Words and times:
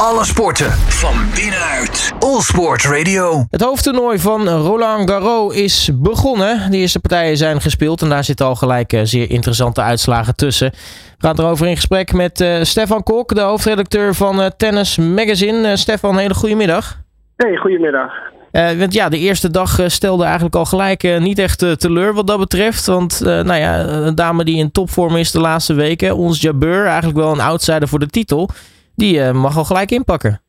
Alle 0.00 0.24
sporten 0.24 0.70
van 0.72 1.14
binnenuit. 1.34 2.12
All 2.18 2.40
Sport 2.40 2.84
Radio. 2.84 3.44
Het 3.50 3.60
hoofdtoernooi 3.60 4.18
van 4.18 4.48
Roland 4.48 5.10
Garros 5.10 5.54
is 5.54 5.90
begonnen. 5.94 6.70
De 6.70 6.76
eerste 6.76 7.00
partijen 7.00 7.36
zijn 7.36 7.60
gespeeld 7.60 8.02
en 8.02 8.08
daar 8.08 8.24
zitten 8.24 8.46
al 8.46 8.54
gelijk 8.54 8.92
eh, 8.92 9.00
zeer 9.04 9.30
interessante 9.30 9.80
uitslagen 9.80 10.36
tussen. 10.36 10.70
We 11.18 11.26
gaan 11.26 11.38
erover 11.38 11.66
in 11.66 11.74
gesprek 11.74 12.12
met 12.12 12.40
uh, 12.40 12.62
Stefan 12.62 13.02
Kok, 13.02 13.34
de 13.34 13.40
hoofdredacteur 13.40 14.14
van 14.14 14.40
uh, 14.40 14.46
Tennis 14.46 14.96
Magazine. 14.96 15.68
Uh, 15.68 15.74
Stefan, 15.74 16.18
hele 16.18 16.34
goede 16.34 16.54
middag. 16.54 16.98
Hey, 17.36 17.56
goedemiddag. 17.56 18.12
want 18.52 18.92
ja, 18.92 19.08
de 19.08 19.18
eerste 19.18 19.50
dag 19.50 19.78
stelde 19.86 20.24
eigenlijk 20.24 20.56
al 20.56 20.64
gelijk 20.64 21.18
niet 21.18 21.38
echt 21.38 21.80
teleur 21.80 22.14
wat 22.14 22.26
dat 22.26 22.38
betreft. 22.38 22.86
Want 22.86 23.20
nou 23.20 23.54
ja, 23.54 23.86
een 23.86 24.14
dame 24.14 24.44
die 24.44 24.58
in 24.58 24.72
topvorm 24.72 25.16
is 25.16 25.30
de 25.30 25.40
laatste 25.40 25.74
weken, 25.74 26.16
ons 26.16 26.40
Jabeur, 26.40 26.84
eigenlijk 26.86 27.18
wel 27.18 27.32
een 27.32 27.40
outsider 27.40 27.88
voor 27.88 27.98
de 27.98 28.06
titel 28.06 28.50
die 28.96 29.18
uh, 29.18 29.32
mag 29.32 29.56
al 29.56 29.64
gelijk 29.64 29.90
inpakken. 29.90 30.40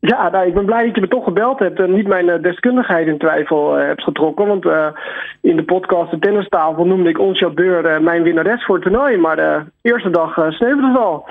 Ja, 0.00 0.28
nou, 0.28 0.46
ik 0.46 0.54
ben 0.54 0.64
blij 0.64 0.86
dat 0.86 0.94
je 0.94 1.00
me 1.00 1.08
toch 1.08 1.24
gebeld 1.24 1.58
hebt 1.58 1.78
en 1.78 1.94
niet 1.94 2.06
mijn 2.06 2.28
uh, 2.28 2.42
deskundigheid 2.42 3.06
in 3.06 3.18
twijfel 3.18 3.78
uh, 3.78 3.86
hebt 3.86 4.02
getrokken. 4.02 4.46
Want 4.46 4.64
in 5.40 5.56
de 5.56 5.64
podcast 5.64 6.10
De 6.10 6.18
Tennistafel 6.18 6.84
noemde 6.84 7.08
ik 7.08 7.18
ons 7.18 7.44
Beur 7.54 8.02
mijn 8.02 8.22
winnares 8.22 8.64
voor 8.64 8.74
het 8.74 8.84
toernooi. 8.84 9.16
Maar 9.16 9.36
de 9.36 9.62
eerste 9.82 10.10
dag 10.10 10.34
sneeuwde 10.48 10.88
het 10.88 10.98
al. 10.98 11.28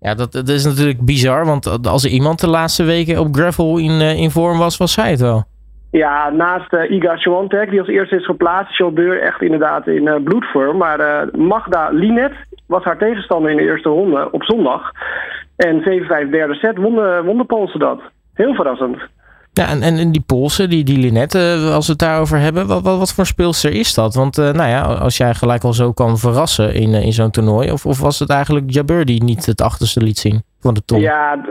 Ja, 0.00 0.14
dat, 0.14 0.32
dat, 0.32 0.48
is 0.48 0.64
natuurlijk 0.64 1.04
bizar. 1.04 1.46
Want 1.46 1.86
als 1.86 2.04
er 2.04 2.10
iemand 2.10 2.40
de 2.40 2.48
laatste 2.48 2.84
weken 2.84 3.18
op 3.18 3.34
gravel 3.34 3.78
in, 3.78 4.00
in 4.00 4.30
vorm 4.30 4.58
was, 4.58 4.76
was 4.76 4.92
zij 4.92 5.10
het 5.10 5.20
wel. 5.20 5.44
Ja, 5.90 6.30
naast 6.30 6.72
Iga 6.72 7.16
Swiatek, 7.16 7.70
die 7.70 7.78
als 7.78 7.88
eerste 7.88 8.16
is 8.16 8.24
geplaatst, 8.24 8.94
Beur 8.94 9.20
echt 9.20 9.42
inderdaad 9.42 9.86
in 9.86 10.22
bloedvorm. 10.24 10.76
Maar 10.76 11.28
Magda 11.36 11.88
Linet 11.90 12.32
was 12.66 12.84
haar 12.84 12.98
tegenstander 12.98 13.50
in 13.50 13.56
de 13.56 13.62
eerste 13.62 13.88
ronde 13.88 14.28
op 14.30 14.42
zondag. 14.42 14.90
En 15.56 15.80
7-5 15.80 16.30
derde 16.30 16.54
set 16.54 16.76
wonnen, 16.76 17.24
won 17.24 17.38
de 17.38 17.44
Poolse 17.44 17.78
dat. 17.78 18.00
Heel 18.34 18.54
verrassend. 18.54 18.98
Ja, 19.54 19.68
en, 19.68 19.82
en 19.82 20.12
die 20.12 20.24
Poolse, 20.26 20.68
die, 20.68 20.84
die 20.84 20.98
Linette, 20.98 21.38
eh, 21.38 21.74
als 21.74 21.86
we 21.86 21.92
het 21.92 22.00
daarover 22.00 22.38
hebben, 22.38 22.66
wat, 22.66 22.82
wat, 22.82 22.98
wat 22.98 23.14
voor 23.14 23.26
speelster 23.26 23.72
is 23.72 23.94
dat? 23.94 24.14
Want 24.14 24.38
uh, 24.38 24.50
nou 24.50 24.68
ja, 24.68 24.82
als 24.82 25.16
jij 25.16 25.34
gelijk 25.34 25.64
al 25.64 25.72
zo 25.72 25.92
kan 25.92 26.18
verrassen 26.18 26.74
in, 26.74 26.88
uh, 26.88 27.04
in 27.04 27.12
zo'n 27.12 27.30
toernooi, 27.30 27.70
of, 27.70 27.86
of 27.86 28.00
was 28.00 28.18
het 28.18 28.30
eigenlijk 28.30 28.64
Jabeur 28.70 29.04
die 29.04 29.24
niet 29.24 29.46
het 29.46 29.60
achterste 29.60 30.02
liet 30.02 30.18
zien 30.18 30.42
van 30.60 30.74
de 30.74 30.84
ton? 30.84 31.00
Ja, 31.00 31.44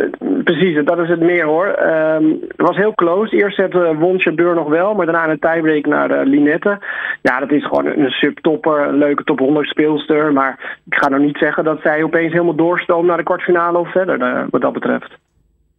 precies, 0.44 0.86
dat 0.86 1.00
is 1.00 1.10
het 1.10 1.20
meer 1.20 1.46
hoor. 1.46 1.68
Um, 1.68 2.40
het 2.48 2.68
was 2.68 2.76
heel 2.76 2.94
close. 2.94 3.36
Eerst 3.36 3.56
zette 3.56 3.78
uh, 3.78 4.00
won 4.00 4.16
Jabeur 4.16 4.56
nog 4.56 4.68
wel, 4.68 4.94
maar 4.94 5.06
daarna 5.06 5.30
een 5.30 5.40
tiebreak 5.40 5.86
naar 5.86 6.26
Linette. 6.26 6.80
Ja, 7.22 7.40
dat 7.40 7.52
is 7.52 7.66
gewoon 7.66 7.86
een 7.86 8.10
subtopper, 8.10 8.88
een 8.88 8.98
leuke 8.98 9.24
top 9.24 9.40
100 9.40 9.68
speelster. 9.68 10.34
Maar 10.34 10.80
ik 10.86 10.96
ga 10.96 11.10
nou 11.10 11.26
niet 11.26 11.38
zeggen 11.38 11.64
dat 11.64 11.80
zij 11.84 12.04
opeens 12.04 12.32
helemaal 12.32 12.56
doorstoomt 12.56 13.08
naar 13.08 13.18
de 13.18 13.24
kwartfinale 13.24 13.78
of 13.78 13.92
verder, 13.92 14.48
wat 14.50 14.62
dat 14.62 14.74
betreft. 14.74 15.18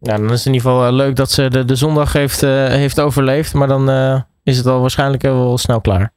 Ja, 0.07 0.15
dan 0.17 0.25
is 0.25 0.37
het 0.37 0.45
in 0.45 0.53
ieder 0.53 0.69
geval 0.69 0.91
leuk 0.93 1.15
dat 1.15 1.29
ze 1.29 1.49
de, 1.49 1.65
de 1.65 1.75
zondag 1.75 2.13
heeft, 2.13 2.43
uh, 2.43 2.49
heeft 2.65 3.01
overleefd. 3.01 3.53
Maar 3.53 3.67
dan 3.67 3.89
uh, 3.89 4.19
is 4.43 4.57
het 4.57 4.65
al 4.65 4.81
waarschijnlijk 4.81 5.21
wel 5.21 5.57
snel 5.57 5.81
klaar. 5.81 6.11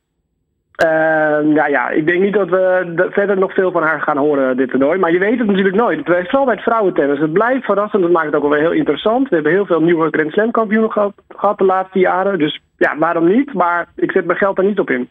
Uh, 0.84 1.54
ja, 1.54 1.66
ja, 1.66 1.88
ik 1.88 2.06
denk 2.06 2.22
niet 2.22 2.32
dat 2.32 2.48
we 2.48 3.08
verder 3.10 3.38
nog 3.38 3.54
veel 3.54 3.70
van 3.70 3.82
haar 3.82 4.00
gaan 4.00 4.16
horen 4.16 4.56
dit 4.56 4.70
toernooi. 4.70 4.98
Maar 4.98 5.12
je 5.12 5.18
weet 5.18 5.38
het 5.38 5.46
natuurlijk 5.46 5.76
nooit. 5.76 6.06
Het 6.06 6.28
vooral 6.28 6.44
bij 6.44 6.54
het 6.54 6.62
vrouwentennis. 6.62 7.18
Het 7.18 7.32
blijft 7.32 7.64
verrassend. 7.64 8.02
Dat 8.02 8.10
maakt 8.10 8.26
het 8.26 8.34
ook 8.34 8.48
wel 8.48 8.58
heel 8.58 8.72
interessant. 8.72 9.28
We 9.28 9.34
hebben 9.34 9.52
heel 9.52 9.66
veel 9.66 9.80
nieuwe 9.80 10.08
Grand 10.10 10.32
Slam 10.32 10.50
kampioenen 10.50 10.92
gehad, 10.92 11.12
gehad 11.28 11.58
de 11.58 11.64
laatste 11.64 11.98
jaren. 11.98 12.38
Dus 12.38 12.60
ja, 12.76 12.98
waarom 12.98 13.28
niet? 13.28 13.52
Maar 13.52 13.86
ik 13.96 14.10
zet 14.10 14.24
mijn 14.24 14.38
geld 14.38 14.58
er 14.58 14.64
niet 14.64 14.78
op 14.78 14.90
in. 14.90 15.08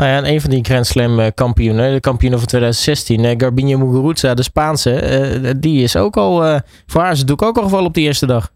Nou 0.00 0.12
ja, 0.12 0.18
en 0.18 0.32
een 0.32 0.40
van 0.40 0.50
die 0.50 0.64
Grand 0.64 0.86
Slam 0.86 1.32
kampioenen, 1.34 1.92
de 1.92 2.00
kampioen 2.00 2.38
van 2.38 2.46
2016, 2.46 3.40
Garbine 3.40 3.76
Muguruza, 3.76 4.34
de 4.34 4.42
Spaanse, 4.42 4.90
uh, 4.90 5.50
die 5.60 5.82
is 5.82 5.96
ook 5.96 6.16
al, 6.16 6.44
uh, 6.44 6.56
voor 6.86 7.00
haar 7.00 7.12
is 7.12 7.20
het 7.20 7.32
ook 7.32 7.56
al 7.56 7.62
gevallen 7.62 7.86
op 7.86 7.94
de 7.94 8.00
eerste 8.00 8.26
dag. 8.26 8.48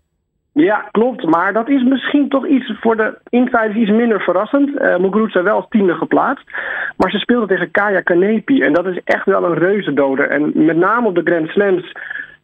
Ja, 0.52 0.88
klopt. 0.90 1.24
Maar 1.24 1.52
dat 1.52 1.68
is 1.68 1.82
misschien 1.82 2.28
toch 2.28 2.46
iets 2.46 2.72
voor 2.80 2.96
de 2.96 3.18
insiders 3.28 3.74
iets 3.74 3.90
minder 3.90 4.20
verrassend. 4.20 4.68
Uh, 4.68 4.96
Muguruza 4.96 5.42
wel 5.42 5.56
als 5.56 5.66
tiende 5.68 5.94
geplaatst. 5.94 6.44
Maar 6.96 7.10
ze 7.10 7.18
speelde 7.18 7.46
tegen 7.46 7.70
Kaya 7.70 8.00
Kanepi. 8.00 8.60
En 8.60 8.72
dat 8.72 8.86
is 8.86 9.00
echt 9.04 9.24
wel 9.24 9.44
een 9.44 9.58
reuzendoder. 9.58 10.28
En 10.28 10.52
met 10.64 10.76
name 10.76 11.06
op 11.06 11.14
de 11.14 11.24
Grand 11.24 11.48
Slams 11.48 11.92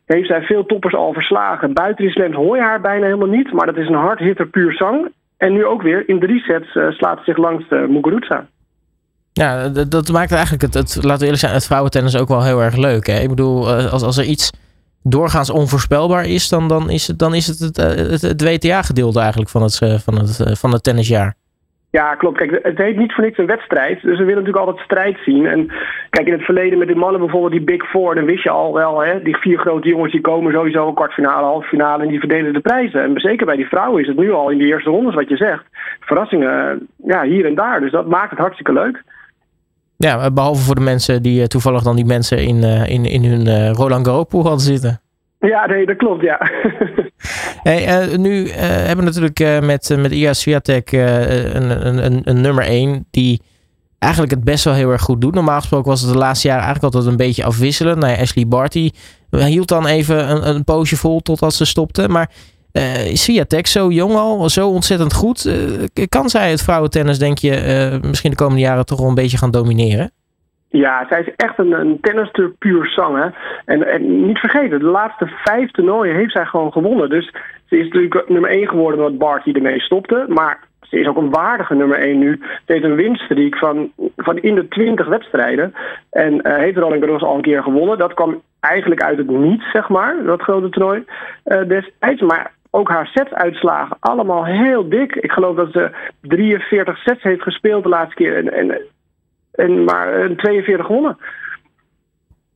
heeft 0.07 0.29
zij 0.29 0.43
veel 0.43 0.67
toppers 0.67 0.95
al 0.95 1.13
verslagen. 1.13 1.73
Buiten 1.73 2.05
die 2.05 2.15
slams 2.15 2.37
hoor 2.37 2.57
je 2.57 2.63
haar 2.63 2.81
bijna 2.81 3.05
helemaal 3.05 3.37
niet. 3.37 3.53
Maar 3.53 3.67
dat 3.67 3.77
is 3.77 3.89
een 3.89 4.05
hardhitter 4.07 4.47
puur 4.47 4.73
zang. 4.73 5.09
En 5.37 5.53
nu 5.53 5.65
ook 5.65 5.83
weer 5.83 6.09
in 6.09 6.21
drie 6.21 6.41
sets 6.41 6.75
uh, 6.75 6.91
slaat 6.91 7.19
ze 7.19 7.25
zich 7.25 7.37
langs 7.37 7.69
de 7.69 7.87
Muguruza. 7.89 8.47
Ja, 9.33 9.69
dat, 9.69 9.91
dat 9.91 10.13
maakt 10.13 10.33
eigenlijk 10.33 10.63
het, 10.63 10.75
het, 10.75 10.95
laten 10.95 11.19
we 11.19 11.25
eerlijk 11.25 11.41
zijn, 11.41 11.53
het 11.53 11.67
vrouwentennis 11.67 12.17
ook 12.17 12.29
wel 12.29 12.45
heel 12.45 12.63
erg 12.63 12.77
leuk. 12.77 13.07
Hè? 13.07 13.21
Ik 13.21 13.29
bedoel, 13.29 13.79
uh, 13.79 13.93
als, 13.93 14.03
als 14.03 14.19
er 14.19 14.25
iets 14.25 14.51
doorgaans 15.03 15.51
onvoorspelbaar 15.51 16.25
is, 16.25 16.49
dan, 16.49 16.69
dan 16.69 16.91
is 16.91 17.07
het, 17.07 17.19
dan 17.19 17.35
is 17.35 17.47
het 17.47 17.59
het, 17.59 17.77
het, 17.77 18.23
het 18.23 18.43
WTA-gedeelte 18.43 19.21
eigenlijk 19.21 19.51
van 19.51 19.63
het, 19.63 19.77
van, 20.05 20.19
het, 20.19 20.59
van 20.59 20.73
het 20.73 20.83
tennisjaar. 20.83 21.35
Ja, 21.91 22.15
klopt. 22.15 22.39
Kijk, 22.39 22.59
het 22.63 22.79
heet 22.79 22.97
niet 22.97 23.13
voor 23.13 23.25
niks 23.25 23.39
een 23.39 23.47
wedstrijd. 23.47 24.03
Dus 24.03 24.19
we 24.19 24.25
willen 24.25 24.43
natuurlijk 24.43 24.67
altijd 24.67 24.85
strijd 24.85 25.19
zien. 25.25 25.47
En 25.47 25.73
kijk, 26.11 26.27
in 26.27 26.33
het 26.33 26.43
verleden 26.43 26.79
met 26.79 26.89
de 26.89 26.95
mannen 26.95 27.21
bijvoorbeeld, 27.21 27.53
die 27.53 27.77
Big 27.77 27.91
Four, 27.91 28.15
dan 28.15 28.25
wist 28.25 28.43
je 28.43 28.51
al 28.51 28.75
wel, 28.75 29.01
hè, 29.05 29.23
die 29.23 29.37
vier 29.37 29.59
grote 29.59 29.89
jongens 29.89 30.13
die 30.13 30.21
komen 30.21 30.53
sowieso 30.53 30.89
een 30.89 30.95
kwartfinale, 30.95 31.47
halve 31.47 31.69
finale 31.69 32.03
en 32.03 32.09
die 32.09 32.19
verdelen 32.19 32.53
de 32.53 32.61
prijzen. 32.61 33.03
En 33.03 33.21
zeker 33.21 33.47
bij 33.47 33.57
die 33.57 33.69
vrouwen 33.69 34.01
is 34.01 34.09
het 34.09 34.17
nu 34.17 34.33
al 34.33 34.51
in 34.51 34.59
de 34.59 34.65
eerste 34.65 34.91
rondes 34.91 35.15
wat 35.15 35.29
je 35.29 35.37
zegt. 35.37 35.65
Verrassingen, 36.01 36.89
ja, 36.97 37.23
hier 37.23 37.47
en 37.47 37.55
daar. 37.55 37.81
Dus 37.81 37.91
dat 37.93 38.07
maakt 38.07 38.31
het 38.31 38.39
hartstikke 38.39 38.73
leuk. 38.73 39.03
Ja, 40.07 40.31
behalve 40.31 40.63
voor 40.63 40.75
de 40.75 40.81
mensen 40.81 41.23
die 41.23 41.47
toevallig 41.47 41.83
dan 41.83 41.97
die 41.97 42.05
mensen 42.05 42.39
in, 42.39 42.63
in, 42.87 43.05
in 43.05 43.25
hun 43.25 43.75
Roland 43.75 44.07
Garros 44.07 44.25
pool 44.29 44.43
hadden 44.43 44.61
zitten. 44.61 45.01
Ja, 45.39 45.67
nee, 45.67 45.87
dat 45.87 45.97
klopt, 45.97 46.23
ja. 46.23 46.39
hey, 47.69 48.09
uh, 48.09 48.17
nu 48.17 48.45
uh, 48.45 48.55
hebben 48.57 48.97
we 48.97 49.11
natuurlijk 49.11 49.41
uh, 49.41 49.61
met, 49.61 49.97
met 49.99 50.13
Ia 50.13 50.33
Swiatek 50.33 50.93
een, 50.93 51.87
een, 51.87 52.21
een, 52.25 52.41
nummer 52.41 52.65
1 52.65 53.07
die 53.11 53.43
eigenlijk 53.99 54.33
het 54.33 54.45
best 54.45 54.65
wel 54.65 54.75
heel 54.75 54.91
erg 54.91 55.03
goed 55.03 55.21
doet. 55.21 55.35
Normaal 55.35 55.59
gesproken 55.59 55.91
was 55.91 56.01
het 56.01 56.13
de 56.13 56.19
laatste 56.19 56.49
jaren 56.49 56.65
eigenlijk 56.65 56.95
altijd 56.95 57.13
een 57.13 57.27
beetje 57.27 57.45
afwisselend. 57.45 57.99
Nou 57.99 58.13
ja, 58.13 58.21
Ashley 58.21 58.47
Barty 58.47 58.91
hield 59.31 59.69
dan 59.69 59.87
even 59.87 60.31
een, 60.31 60.49
een 60.49 60.65
poosje 60.65 60.97
vol 60.97 61.21
totdat 61.21 61.55
ze 61.55 61.65
stopte. 61.65 62.09
Maar 62.09 62.31
is 62.73 63.23
Swiatek 63.23 63.67
zo 63.67 63.91
jong 63.91 64.15
al, 64.15 64.49
zo 64.49 64.69
ontzettend 64.69 65.13
goed? 65.13 65.51
kan 66.09 66.29
zij 66.29 66.51
het 66.51 66.63
vrouwentennis, 66.63 67.19
denk 67.19 67.39
je, 67.39 67.99
misschien 68.03 68.31
de 68.31 68.37
komende 68.37 68.61
jaren 68.61 68.87
toch 68.87 68.99
wel 68.99 69.09
een 69.09 69.15
beetje 69.15 69.39
gaan 69.39 69.51
domineren? 69.51 70.11
Ja, 70.69 71.07
zij 71.09 71.21
is 71.21 71.35
echt 71.37 71.59
een, 71.59 71.73
een 71.73 72.01
tennister 72.01 72.51
puur 72.59 72.87
zang. 72.87 73.35
En, 73.65 73.87
en 73.87 74.27
niet 74.27 74.39
vergeten, 74.39 74.79
de 74.79 74.85
laatste 74.85 75.27
vijf 75.45 75.71
toernooien 75.71 76.17
heeft 76.17 76.33
zij 76.33 76.45
gewoon 76.45 76.73
gewonnen. 76.73 77.09
Dus 77.09 77.33
ze 77.67 77.79
is 77.79 77.85
natuurlijk 77.85 78.29
nummer 78.29 78.51
één 78.51 78.69
geworden 78.69 78.99
omdat 78.99 79.19
Barty 79.19 79.51
ermee 79.53 79.81
stopte. 79.81 80.25
Maar 80.29 80.59
ze 80.81 81.01
is 81.01 81.07
ook 81.07 81.17
een 81.17 81.31
waardige 81.31 81.75
nummer 81.75 81.99
één 81.99 82.19
nu. 82.19 82.41
Ze 82.67 82.73
heeft 82.73 82.85
een 82.85 82.95
winststreak 82.95 83.57
van, 83.57 83.93
van 84.17 84.39
in 84.39 84.55
de 84.55 84.69
twintig 84.69 85.07
wedstrijden. 85.07 85.75
En 86.11 86.35
uh, 86.35 86.57
heeft 86.57 86.77
Roland 86.77 87.03
Garros 87.03 87.23
al 87.23 87.35
een 87.35 87.43
keer 87.43 87.63
gewonnen. 87.63 87.99
Dat 87.99 88.15
kwam 88.15 88.43
eigenlijk 88.61 89.03
uit 89.03 89.19
het 89.19 89.31
niets, 89.31 89.71
zeg 89.71 89.89
maar, 89.89 90.17
dat 90.25 90.43
grote 90.43 90.69
toernooi 90.69 91.05
uh, 91.45 91.69
destijds. 91.69 92.21
Maar 92.21 92.53
ook 92.71 92.89
haar 92.89 93.07
setsuitslagen 93.07 93.97
allemaal 94.01 94.45
heel 94.45 94.89
dik. 94.89 95.15
Ik 95.15 95.33
geloof 95.33 95.57
dat 95.57 95.73
ze 95.73 95.91
43 96.21 96.99
sets 96.99 97.23
heeft 97.23 97.43
gespeeld 97.43 97.83
de 97.83 97.89
laatste 97.89 98.15
keer. 98.15 98.37
En, 98.37 98.53
en 98.53 98.81
en 99.53 99.85
maar 99.85 100.31
42 100.37 100.87
gewonnen. 100.87 101.19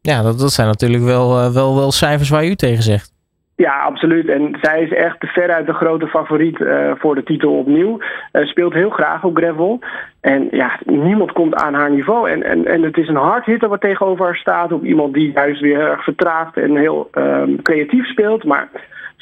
Ja, 0.00 0.22
dat, 0.22 0.38
dat 0.38 0.52
zijn 0.52 0.66
natuurlijk 0.66 1.02
wel, 1.02 1.38
uh, 1.38 1.52
wel, 1.52 1.74
wel 1.76 1.92
cijfers 1.92 2.28
waar 2.28 2.44
u 2.44 2.54
tegen 2.54 2.82
zegt. 2.82 3.12
Ja, 3.56 3.80
absoluut. 3.80 4.28
En 4.28 4.58
zij 4.60 4.82
is 4.82 4.92
echt 4.92 5.16
veruit 5.20 5.66
de 5.66 5.72
grote 5.72 6.06
favoriet 6.06 6.60
uh, 6.60 6.92
voor 6.94 7.14
de 7.14 7.22
titel 7.22 7.58
opnieuw. 7.58 7.98
Uh, 8.32 8.46
speelt 8.46 8.72
heel 8.72 8.90
graag 8.90 9.24
op 9.24 9.36
gravel. 9.36 9.78
En 10.20 10.48
ja, 10.50 10.78
niemand 10.84 11.32
komt 11.32 11.54
aan 11.54 11.74
haar 11.74 11.90
niveau. 11.90 12.30
En, 12.30 12.42
en, 12.42 12.66
en 12.66 12.82
het 12.82 12.96
is 12.96 13.08
een 13.08 13.16
hardhitter 13.16 13.68
wat 13.68 13.80
tegenover 13.80 14.24
haar 14.24 14.36
staat. 14.36 14.72
Op 14.72 14.84
iemand 14.84 15.14
die 15.14 15.32
juist 15.32 15.60
weer 15.60 15.80
erg 15.80 16.04
vertraagt 16.04 16.56
en 16.56 16.76
heel 16.76 17.08
um, 17.12 17.62
creatief 17.62 18.06
speelt. 18.06 18.44
Maar 18.44 18.68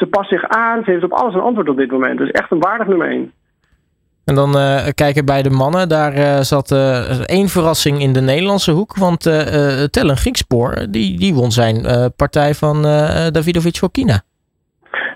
ze 0.03 0.09
past 0.09 0.29
zich 0.29 0.49
aan. 0.49 0.84
Ze 0.84 0.91
heeft 0.91 1.04
op 1.04 1.13
alles 1.13 1.34
een 1.34 1.41
antwoord 1.41 1.69
op 1.69 1.77
dit 1.77 1.91
moment. 1.91 2.19
Dus 2.19 2.31
echt 2.31 2.51
een 2.51 2.60
waardig 2.60 2.87
nummer 2.87 3.09
1. 3.09 3.33
En 4.25 4.34
dan 4.34 4.57
uh, 4.57 4.87
kijken 4.95 5.25
bij 5.25 5.43
de 5.43 5.51
mannen. 5.51 5.89
Daar 5.89 6.16
uh, 6.16 6.41
zat 6.41 6.71
uh, 6.71 7.21
één 7.21 7.49
verrassing 7.49 8.01
in 8.01 8.13
de 8.13 8.21
Nederlandse 8.21 8.71
hoek. 8.71 8.97
Want 8.97 9.21
Tellen 9.91 10.16
Griekspoor, 10.16 10.87
die, 10.91 11.19
die 11.19 11.34
won 11.34 11.53
zijn 11.53 11.87
partij 12.16 12.54
van 12.54 12.83
Davidovic 13.33 13.77
Fokina. 13.77 14.22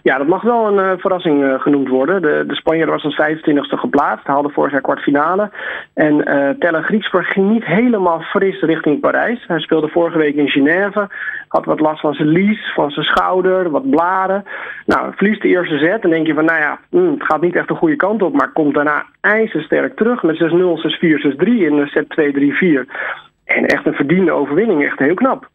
Ja, 0.08 0.18
dat 0.18 0.26
mag 0.26 0.42
wel 0.42 0.66
een 0.66 0.84
uh, 0.84 0.98
verrassing 0.98 1.42
uh, 1.42 1.60
genoemd 1.60 1.88
worden. 1.88 2.22
De, 2.22 2.44
de 2.46 2.54
Spanjaard 2.54 2.90
was 2.90 3.04
als 3.04 3.20
25e 3.20 3.78
geplaatst, 3.78 4.26
haalde 4.26 4.48
voor 4.48 4.70
zijn 4.70 4.82
kwartfinale. 4.82 5.50
En 5.94 6.14
uh, 6.14 6.48
Tellen 6.58 6.82
Griekspoor 6.82 7.24
ging 7.24 7.50
niet 7.50 7.64
helemaal 7.64 8.20
fris 8.20 8.60
richting 8.60 9.00
Parijs. 9.00 9.44
Hij 9.46 9.60
speelde 9.60 9.88
vorige 9.88 10.18
week 10.18 10.34
in 10.34 10.48
Genève, 10.48 11.08
had 11.48 11.64
wat 11.64 11.80
last 11.80 12.00
van 12.00 12.14
zijn 12.14 12.28
lies, 12.28 12.72
van 12.74 12.90
zijn 12.90 13.06
schouder, 13.06 13.70
wat 13.70 13.90
blaren. 13.90 14.44
Nou, 14.84 15.12
verliest 15.14 15.42
de 15.42 15.48
eerste 15.48 15.78
set 15.78 16.04
en 16.04 16.10
denk 16.10 16.26
je 16.26 16.34
van, 16.34 16.44
nou 16.44 16.58
ja, 16.58 16.78
hm, 16.90 17.10
het 17.10 17.24
gaat 17.24 17.40
niet 17.40 17.56
echt 17.56 17.68
de 17.68 17.74
goede 17.74 17.96
kant 17.96 18.22
op. 18.22 18.34
Maar 18.34 18.52
komt 18.52 18.74
daarna 18.74 19.04
ijzersterk 19.20 19.96
terug 19.96 20.22
met 20.22 20.36
6-0, 20.36 20.76
6-4, 20.78 21.18
6-3 21.36 21.46
in 21.46 21.86
set 21.86 22.06
2-3-4. 22.84 22.90
En 23.44 23.64
echt 23.66 23.86
een 23.86 23.94
verdiende 23.94 24.32
overwinning, 24.32 24.84
echt 24.84 24.98
heel 24.98 25.14
knap. 25.14 25.48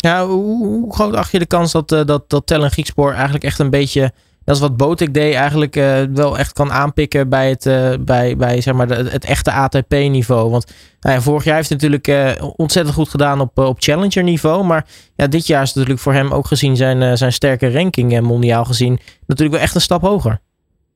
Ja, 0.00 0.26
hoe, 0.26 0.94
groot 0.94 1.14
acht 1.14 1.32
je 1.32 1.38
de 1.38 1.46
kans 1.46 1.72
dat, 1.72 1.92
uh, 1.92 2.04
dat, 2.04 2.30
dat 2.30 2.46
Tellen 2.46 2.70
Griekspoor 2.70 3.12
eigenlijk 3.12 3.44
echt 3.44 3.58
een 3.58 3.70
beetje 3.70 4.12
dat 4.44 4.54
is 4.54 4.60
wat 4.60 4.76
Botik 4.76 5.14
deed, 5.14 5.34
eigenlijk 5.34 5.76
uh, 5.76 6.02
wel 6.14 6.38
echt 6.38 6.52
kan 6.52 6.72
aanpikken 6.72 7.28
bij 7.28 7.48
het, 7.48 7.66
uh, 7.66 7.90
bij, 8.00 8.36
bij, 8.36 8.60
zeg 8.60 8.74
maar 8.74 8.88
het 8.88 9.24
echte 9.24 9.52
ATP-niveau. 9.52 10.50
Want 10.50 10.72
nou 11.00 11.14
ja, 11.14 11.22
vorig 11.22 11.44
jaar 11.44 11.56
heeft 11.56 11.68
hij 11.68 11.78
natuurlijk 11.78 12.38
ontzettend 12.56 12.96
goed 12.96 13.08
gedaan 13.08 13.40
op, 13.40 13.58
op 13.58 13.76
Challenger-niveau. 13.82 14.64
Maar 14.64 14.86
ja, 15.16 15.26
dit 15.26 15.46
jaar 15.46 15.62
is 15.62 15.72
natuurlijk 15.72 16.00
voor 16.00 16.12
hem 16.12 16.32
ook 16.32 16.46
gezien 16.46 16.76
zijn, 16.76 17.18
zijn 17.18 17.32
sterke 17.32 17.72
ranking 17.72 18.20
mondiaal 18.20 18.64
gezien 18.64 18.98
natuurlijk 19.26 19.56
wel 19.56 19.64
echt 19.64 19.74
een 19.74 19.80
stap 19.80 20.02
hoger. 20.02 20.40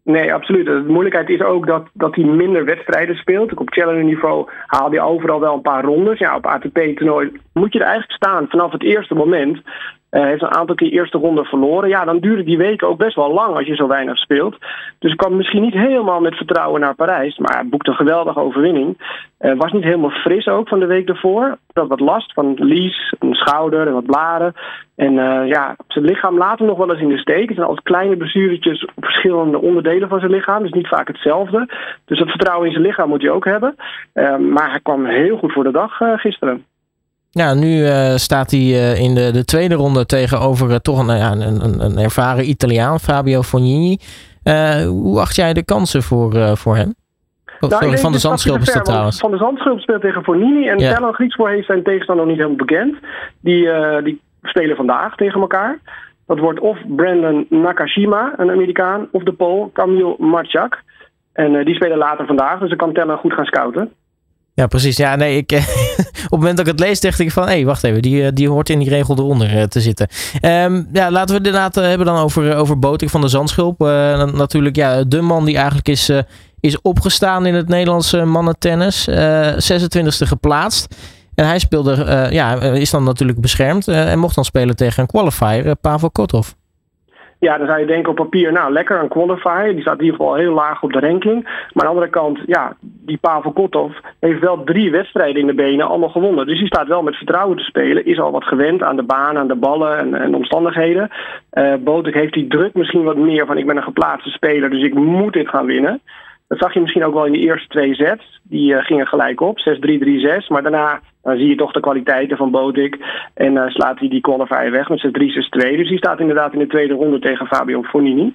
Nee, 0.05 0.35
absoluut. 0.35 0.67
De 0.67 0.85
moeilijkheid 0.87 1.29
is 1.29 1.41
ook 1.41 1.67
dat, 1.67 1.89
dat 1.93 2.15
hij 2.15 2.25
minder 2.25 2.65
wedstrijden 2.65 3.17
speelt. 3.17 3.55
Op 3.55 3.71
challenger-niveau 3.71 4.51
haal 4.67 4.91
hij 4.91 5.01
overal 5.01 5.41
wel 5.41 5.55
een 5.55 5.61
paar 5.61 5.85
rondes. 5.85 6.19
Ja, 6.19 6.37
op 6.37 6.47
ATP-toernooi 6.47 7.41
moet 7.53 7.73
je 7.73 7.79
er 7.79 7.87
eigenlijk 7.87 8.23
staan 8.23 8.49
vanaf 8.49 8.73
het 8.73 8.83
eerste 8.83 9.15
moment. 9.15 9.61
Uh, 10.15 10.25
heeft 10.25 10.43
een 10.43 10.55
aantal 10.55 10.75
keer 10.75 10.91
eerste 10.91 11.19
ronde 11.19 11.45
verloren. 11.45 11.89
Ja, 11.89 12.05
dan 12.05 12.19
duren 12.19 12.45
die 12.45 12.57
weken 12.57 12.89
ook 12.89 12.99
best 12.99 13.17
wel 13.17 13.33
lang 13.33 13.57
als 13.57 13.67
je 13.67 13.75
zo 13.75 13.87
weinig 13.87 14.19
speelt. 14.19 14.57
Dus 14.99 15.13
ik 15.13 15.17
kwam 15.17 15.37
misschien 15.37 15.63
niet 15.63 15.75
helemaal 15.75 16.21
met 16.21 16.37
vertrouwen 16.37 16.81
naar 16.81 16.95
Parijs. 16.95 17.39
Maar 17.39 17.67
boekte 17.69 17.91
een 17.91 17.97
geweldige 17.97 18.41
overwinning. 18.41 18.99
Uh, 19.41 19.57
was 19.57 19.73
niet 19.73 19.83
helemaal 19.83 20.11
fris 20.11 20.49
ook 20.49 20.69
van 20.69 20.81
de 20.81 20.87
week 20.87 21.09
ervoor. 21.09 21.59
Dat 21.73 21.89
wat 21.89 22.01
last 22.01 22.33
van 22.33 22.55
lies, 22.57 23.15
een 23.19 23.35
schouder 23.35 23.87
en 23.87 23.93
wat 23.93 24.07
blaren. 24.07 24.53
En 24.97 25.13
uh, 25.13 25.47
ja, 25.47 25.77
zijn 25.89 26.05
lichaam 26.05 26.39
laat 26.39 26.59
hem 26.59 26.69
nog 26.69 26.79
wel 26.79 26.91
eens 26.91 27.03
in 27.03 27.09
de 27.09 27.19
steek. 27.19 27.47
Het 27.47 27.57
zijn 27.57 27.67
altijd 27.67 27.87
kleine 27.87 28.17
blessuretjes 28.17 28.85
op 28.85 29.05
verschillende 29.05 29.61
onderdelen 29.61 30.09
van 30.09 30.19
zijn 30.19 30.31
lichaam. 30.31 30.63
Dus 30.63 30.73
niet 30.73 30.89
vaak 30.89 31.09
hetzelfde. 31.09 31.69
Dus 32.05 32.19
dat 32.19 32.29
vertrouwen 32.29 32.67
in 32.67 32.73
zijn 32.73 32.87
lichaam 32.87 33.09
moet 33.09 33.23
hij 33.23 33.31
ook 33.31 33.45
hebben. 33.45 33.75
maar 34.53 34.71
hij 34.71 34.81
kwam 34.83 35.05
heel 35.05 35.37
goed 35.37 35.53
voor 35.53 35.65
de 35.65 35.73
dag 35.73 36.01
gisteren. 36.17 36.65
Ja, 37.35 37.55
nu 37.55 37.79
uh, 37.79 38.15
staat 38.15 38.51
hij 38.51 38.61
uh, 38.61 39.01
in 39.01 39.15
de, 39.15 39.31
de 39.33 39.45
tweede 39.45 39.75
ronde 39.75 40.07
tegenover 40.07 40.71
uh, 40.71 40.77
toch 40.77 40.99
een, 40.99 41.09
een, 41.09 41.81
een, 41.81 41.99
ervaren 41.99 42.49
Italiaan, 42.49 43.01
Fabio 43.01 43.43
Fognini. 43.43 43.99
hoe 44.87 45.21
acht 45.21 45.37
jij 45.37 45.53
de 45.53 45.65
kansen 45.65 46.03
voor, 46.03 46.57
voor 46.57 46.77
hem? 46.77 46.95
Oh, 47.61 47.71
nou, 47.71 47.83
sorry, 47.83 47.99
van 47.99 48.13
de 48.13 48.19
Zandschulp 48.19 48.61
is 48.61 48.73
dat 48.73 48.85
trouwens. 48.85 49.19
Van 49.19 49.31
de 49.31 49.37
Zandschulp 49.37 49.81
speelt 49.81 50.01
tegen 50.01 50.25
Fognini 50.25 50.69
en 50.69 50.79
ja. 50.79 50.95
Tellen 50.95 51.15
Griekspoor 51.15 51.51
heeft 51.51 51.67
zijn 51.67 51.83
tegenstander 51.83 52.27
nog 52.27 52.35
niet 52.35 52.45
helemaal 52.45 52.67
bekend. 52.67 52.97
Die, 53.41 53.69
die 54.03 54.21
spelen 54.43 54.77
vandaag 54.77 55.15
tegen 55.17 55.41
elkaar. 55.41 55.79
Dat 56.27 56.39
wordt 56.39 56.61
of 56.61 56.79
Brandon 56.87 57.47
Nakashima, 57.49 58.33
een 58.37 58.51
Amerikaan, 58.51 59.09
of 59.11 59.23
de 59.23 59.33
Pool 59.33 59.71
Kamil 59.73 60.17
Marchak. 60.19 60.83
En 61.33 61.65
die 61.65 61.75
spelen 61.75 61.99
later 61.99 62.27
vandaag, 62.27 62.59
dus 62.59 62.69
dan 62.69 62.79
kan 62.79 62.93
Tellen 62.93 63.19
goed 63.19 63.33
gaan 63.33 63.45
scouten. 63.45 63.93
Ja, 64.55 64.67
precies. 64.67 64.97
Ja, 64.97 65.17
nee, 65.17 65.37
ik, 65.37 65.53
op 65.53 65.61
het 66.21 66.31
moment 66.31 66.57
dat 66.57 66.67
ik 66.67 66.73
het 66.73 66.81
lees, 66.81 67.01
dacht 67.01 67.19
ik 67.19 67.33
van... 67.33 67.43
hé, 67.43 67.51
hey, 67.51 67.65
wacht 67.65 67.85
even, 67.85 68.03
die, 68.03 68.33
die 68.33 68.49
hoort 68.49 68.71
in 68.71 68.79
die 68.79 68.89
regel 68.89 69.19
eronder 69.19 69.57
uh, 69.57 69.63
te 69.63 69.81
zitten. 69.81 70.09
Um, 70.43 70.89
ja, 70.93 71.11
laten 71.11 71.29
we 71.29 71.35
het 71.35 71.47
inderdaad 71.47 71.77
uh, 71.77 71.85
hebben 71.85 72.07
dan 72.07 72.17
over, 72.17 72.57
over 72.57 72.79
Botik 72.79 73.11
van 73.11 73.21
de 73.21 73.29
Zandschulp. 73.29 73.81
Uh, 73.81 73.89
natuurlijk, 74.25 74.77
ja, 74.77 75.05
de 75.05 75.21
man 75.21 75.45
die 75.45 75.57
eigenlijk 75.57 75.89
is, 75.89 76.11
is 76.61 76.81
opgestaan 76.81 77.47
in 77.47 77.55
het 77.55 77.69
Nederlandse 77.69 78.25
mannentennis. 78.25 79.09
26e 79.11 80.27
geplaatst. 80.27 80.95
En 81.35 81.47
hij 81.47 81.59
speelde, 81.59 82.29
ja, 82.31 82.61
is 82.61 82.91
dan 82.91 83.05
natuurlijk 83.05 83.41
beschermd... 83.41 83.89
en 83.89 84.19
mocht 84.19 84.35
dan 84.35 84.45
spelen 84.45 84.77
tegen 84.77 85.03
een 85.03 85.09
qualifier, 85.09 85.77
Pavel 85.77 86.11
Kotov. 86.11 86.49
Ja, 87.45 87.59
dan 87.59 87.67
zou 87.67 87.81
je 87.81 87.87
denken 87.87 88.11
op 88.11 88.17
papier, 88.17 88.53
nou 88.53 88.73
lekker, 88.73 89.01
een 89.01 89.09
qualifier. 89.09 89.73
Die 89.73 89.81
staat 89.81 89.99
in 89.99 90.05
ieder 90.05 90.17
geval 90.17 90.35
heel 90.35 90.53
laag 90.53 90.83
op 90.83 90.93
de 90.93 91.01
ranking. 91.01 91.43
Maar 91.43 91.53
aan 91.73 91.73
de 91.75 91.87
andere 91.87 92.09
kant, 92.09 92.39
ja, 92.47 92.77
die 92.81 93.19
Pavel 93.19 93.53
Kotov 93.53 93.93
heeft 94.21 94.41
wel 94.41 94.65
drie 94.65 94.91
wedstrijden 94.91 95.41
in 95.41 95.47
de 95.47 95.55
benen 95.55 95.87
allemaal 95.87 96.09
gewonnen. 96.09 96.47
Dus 96.47 96.59
die 96.59 96.67
staat 96.67 96.89
wel 96.89 97.03
met 97.03 97.17
vertrouwen 97.17 97.57
te 97.57 97.63
spelen. 97.63 98.07
Is 98.07 98.21
al 98.21 98.31
wat 98.31 98.45
gewend 98.45 98.83
aan 98.83 98.97
de 98.97 99.03
baan, 99.03 99.39
aan 99.39 99.49
de 99.49 99.55
ballen 99.55 99.99
en, 99.99 100.15
en 100.15 100.35
omstandigheden. 100.35 101.11
Uh, 101.53 101.99
heeft 102.03 102.33
die 102.33 102.47
druk 102.47 102.75
misschien 102.75 103.03
wat 103.03 103.17
meer 103.17 103.47
van 103.47 103.59
ik 103.59 103.67
ben 103.67 103.77
een 103.77 103.83
geplaatste 103.83 104.31
speler, 104.31 104.71
dus 104.71 104.83
ik 104.83 104.95
moet 104.95 105.33
dit 105.33 105.49
gaan 105.49 105.67
winnen. 105.67 106.01
Dat 106.49 106.59
zag 106.59 106.75
je 106.75 106.81
misschien 106.81 107.05
ook 107.05 107.15
wel 107.15 107.27
in 107.27 107.33
de 107.33 107.47
eerste 107.47 107.69
twee 107.69 107.95
sets. 107.95 108.41
Die 108.43 108.73
uh, 108.73 108.85
gingen 108.85 109.07
gelijk 109.07 109.41
op, 109.41 109.59
6-3, 109.59 109.63
3-6. 109.63 110.47
Maar 110.49 110.63
daarna 110.63 111.01
dan 111.25 111.37
zie 111.37 111.49
je 111.49 111.57
toch 111.57 111.73
de 111.73 111.81
kwaliteiten 111.81 112.37
van 112.37 112.51
Botik. 112.51 112.99
En 113.35 113.53
uh, 113.53 113.67
slaat 113.67 113.99
hij 113.99 114.09
die 114.09 114.21
qualifier 114.21 114.71
weg 114.71 114.89
met 114.89 115.01
zijn 115.01 115.13
3-6-2. 115.13 115.77
Dus 115.77 115.89
die 115.89 115.99
staat 115.99 116.21
inderdaad 116.21 116.53
in 116.53 116.59
de 116.59 116.67
tweede 116.67 116.95
ronde 116.95 117.19
tegen 117.19 117.47
Fabio 117.47 117.83
Fonini. 117.83 118.35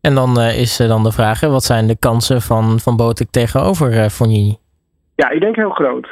En 0.00 0.14
dan 0.14 0.38
uh, 0.38 0.60
is 0.60 0.80
uh, 0.80 0.88
dan 0.88 1.02
de 1.02 1.12
vraag, 1.12 1.40
wat 1.40 1.64
zijn 1.64 1.86
de 1.86 1.98
kansen 1.98 2.40
van, 2.40 2.78
van 2.78 2.96
Botik 2.96 3.30
tegenover 3.30 4.10
Fonini? 4.10 4.56
Ja, 5.14 5.30
ik 5.30 5.40
denk 5.40 5.56
heel 5.56 5.70
groot. 5.70 6.08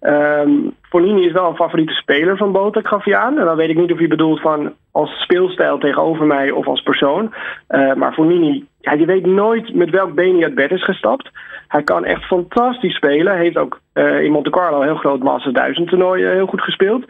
Um, 0.00 0.74
Fonini 0.82 1.26
is 1.26 1.32
wel 1.32 1.48
een 1.48 1.56
favoriete 1.56 1.92
speler 1.92 2.36
van 2.36 2.52
Botek, 2.52 2.88
gaf 2.88 3.04
hij 3.04 3.16
aan. 3.16 3.38
En 3.38 3.44
dan 3.44 3.56
weet 3.56 3.70
ik 3.70 3.76
niet 3.76 3.92
of 3.92 3.98
hij 3.98 4.08
bedoelt 4.08 4.40
van 4.40 4.72
als 4.92 5.10
speelstijl 5.20 5.78
tegenover 5.78 6.26
mij 6.26 6.50
of 6.50 6.66
als 6.66 6.82
persoon. 6.82 7.34
Uh, 7.68 7.94
maar 7.94 8.12
Fonini, 8.12 8.66
ja, 8.80 8.92
je 8.92 9.06
weet 9.06 9.26
nooit 9.26 9.74
met 9.74 9.90
welk 9.90 10.14
been 10.14 10.34
hij 10.34 10.44
uit 10.44 10.54
bed 10.54 10.70
is 10.70 10.84
gestapt. 10.84 11.30
Hij 11.68 11.82
kan 11.82 12.04
echt 12.04 12.24
fantastisch 12.24 12.94
spelen. 12.94 13.36
Heeft 13.36 13.56
ook 13.56 13.80
uh, 13.94 14.22
in 14.22 14.30
Monte 14.30 14.50
Carlo 14.50 14.80
heel 14.80 14.96
groot 14.96 15.22
Masters 15.22 15.54
1000 15.54 15.88
toernooi 15.88 16.22
uh, 16.22 16.30
heel 16.30 16.46
goed 16.46 16.62
gespeeld 16.62 17.04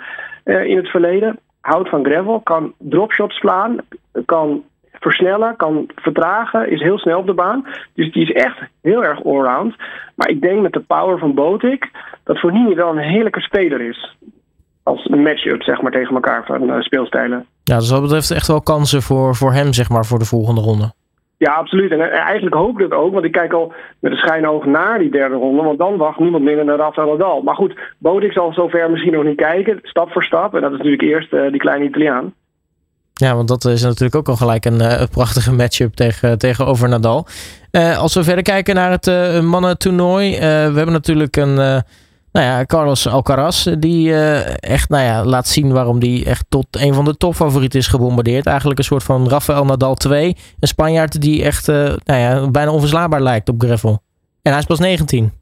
in 0.45 0.77
het 0.77 0.89
verleden. 0.89 1.39
Houdt 1.61 1.89
van 1.89 2.05
gravel, 2.05 2.41
kan 2.41 2.73
dropshots 2.79 3.37
slaan, 3.37 3.77
kan 4.25 4.65
versnellen, 5.01 5.57
kan 5.57 5.87
vertragen, 5.95 6.71
is 6.71 6.83
heel 6.83 6.99
snel 6.99 7.19
op 7.19 7.27
de 7.27 7.35
baan. 7.35 7.67
Dus 7.95 8.13
die 8.13 8.23
is 8.23 8.33
echt 8.33 8.59
heel 8.83 9.05
erg 9.05 9.25
allround. 9.25 9.75
Maar 10.15 10.29
ik 10.29 10.41
denk 10.41 10.61
met 10.63 10.73
de 10.73 10.81
power 10.81 11.19
van 11.19 11.35
Botik 11.35 11.91
dat 12.25 12.39
Fonini 12.39 12.75
wel 12.75 12.91
een 12.91 13.13
heerlijke 13.13 13.41
speler 13.41 13.81
is. 13.81 14.17
Als 14.83 15.09
een 15.11 15.23
match-up, 15.23 15.63
zeg 15.63 15.83
maar, 15.83 15.93
tegen 15.93 16.15
elkaar 16.15 16.45
van 16.45 16.63
uh, 16.63 16.81
speelstijlen. 16.81 17.47
Ja, 17.65 17.77
dus 17.79 17.91
wat 17.91 18.03
betreft 18.03 18.31
echt 18.31 18.47
wel 18.47 18.63
kansen 18.63 19.03
voor, 19.03 19.35
voor 19.35 19.53
hem, 19.53 19.73
zeg 19.73 19.89
maar, 19.89 20.05
voor 20.05 20.19
de 20.19 20.25
volgende 20.25 20.61
ronde. 20.61 20.93
Ja, 21.39 21.53
absoluut. 21.53 21.91
En 21.91 22.01
eigenlijk 22.01 22.55
hoop 22.55 22.75
ik 22.75 22.85
het 22.85 22.93
ook, 22.93 23.13
want 23.13 23.25
ik 23.25 23.33
kijk 23.33 23.53
al 23.53 23.73
met 23.99 24.13
een 24.13 24.19
schijnoog 24.19 24.65
naar 24.65 24.99
die 24.99 25.11
derde 25.11 25.35
ronde, 25.35 25.63
want 25.63 25.79
dan 25.79 25.97
wacht 25.97 26.19
niemand 26.19 26.45
minder 26.45 26.67
dan 26.67 26.77
Rafael 26.77 27.11
Nadal. 27.11 27.43
Maar 27.43 27.55
goed, 27.55 27.79
Bodik 27.99 28.33
zal 28.33 28.53
zover 28.53 28.91
misschien 28.91 29.13
nog 29.13 29.25
niet 29.25 29.37
kijken, 29.37 29.79
stap 29.83 30.11
voor 30.11 30.25
stap. 30.25 30.55
En 30.55 30.61
dat 30.61 30.71
is 30.71 30.77
natuurlijk 30.77 31.03
eerst 31.03 31.33
uh, 31.33 31.51
die 31.51 31.61
kleine 31.61 31.85
Italiaan. 31.85 32.35
Ja, 33.13 33.35
want 33.35 33.49
dat 33.49 33.65
is 33.65 33.83
natuurlijk 33.83 34.15
ook 34.15 34.29
al 34.29 34.37
gelijk 34.37 34.65
een, 34.65 34.81
uh, 34.81 35.03
prachtige 35.11 35.53
matchup 35.53 35.95
tegen, 35.95 36.39
tegenover 36.39 36.89
Nadal. 36.89 37.27
Als 37.99 38.15
we 38.15 38.25
verder 38.25 38.45
kijken 38.45 38.75
naar 38.75 38.91
het 38.91 39.07
uh, 39.07 39.41
mannentoernooi. 39.41 40.39
we 40.39 40.45
hebben 40.75 40.93
natuurlijk 40.93 41.37
een, 41.37 41.83
nou 42.39 42.51
ja, 42.51 42.65
Carlos 42.65 43.07
Alcaraz. 43.07 43.67
Die 43.79 44.15
echt 44.55 44.89
nou 44.89 45.05
ja, 45.05 45.25
laat 45.25 45.49
zien 45.49 45.73
waarom 45.73 45.99
die 45.99 46.25
echt 46.25 46.45
tot 46.49 46.67
een 46.71 46.95
van 46.95 47.05
de 47.05 47.17
topfavorieten 47.17 47.79
is 47.79 47.87
gebombardeerd. 47.87 48.47
Eigenlijk 48.47 48.79
een 48.79 48.85
soort 48.85 49.03
van 49.03 49.29
Rafael 49.29 49.65
Nadal 49.65 49.95
2. 49.95 50.37
Een 50.61 50.69
Spanjaard 50.69 51.21
die 51.21 51.43
echt 51.43 51.67
nou 51.67 51.99
ja, 52.05 52.51
bijna 52.51 52.71
onverslaanbaar 52.71 53.23
lijkt 53.23 53.49
op 53.49 53.61
gravel. 53.61 54.03
En 54.43 54.51
hij 54.51 54.61
is 54.61 54.67
pas 54.67 54.79
19. 54.79 55.38